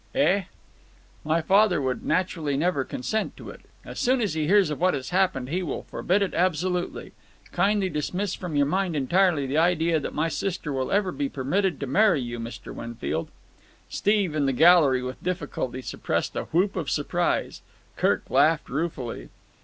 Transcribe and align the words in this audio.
"Eh?" 0.15 0.45
"My 1.23 1.41
father 1.41 1.79
would 1.79 2.03
naturally 2.03 2.57
never 2.57 2.83
consent 2.83 3.37
to 3.37 3.51
it. 3.51 3.61
As 3.85 3.99
soon 3.99 4.19
as 4.19 4.33
he 4.33 4.47
hears 4.47 4.71
of 4.71 4.81
what 4.81 4.95
has 4.95 5.11
happened 5.11 5.49
he 5.49 5.61
will 5.61 5.83
forbid 5.83 6.23
it 6.23 6.33
absolutely. 6.33 7.11
Kindly 7.51 7.87
dismiss 7.87 8.33
from 8.33 8.55
your 8.55 8.65
mind 8.65 8.95
entirely 8.95 9.45
the 9.45 9.59
idea 9.59 9.99
that 9.99 10.15
my 10.15 10.27
sister 10.27 10.73
will 10.73 10.91
ever 10.91 11.11
be 11.11 11.29
permitted 11.29 11.79
to 11.81 11.85
marry 11.85 12.19
you, 12.19 12.39
Mr. 12.39 12.73
Winfield." 12.73 13.29
Steve, 13.91 14.33
in 14.33 14.47
the 14.47 14.53
gallery, 14.53 15.03
with 15.03 15.23
difficulty 15.23 15.83
suppressed 15.83 16.35
a 16.35 16.45
whoop 16.45 16.75
of 16.75 16.89
surprise. 16.89 17.61
Kirk 17.95 18.27
laughed 18.27 18.69
ruefully. 18.69 19.29